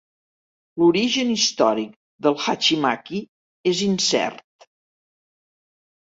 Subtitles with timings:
[0.83, 1.91] L'origen històric
[2.27, 3.19] de l'hachimaki
[3.73, 4.65] és incert.